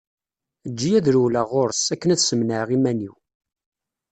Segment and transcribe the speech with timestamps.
[0.67, 3.15] Eǧǧ-iyi ad rewleɣ ɣur-s, akken ad smenɛeɣ iman-iw.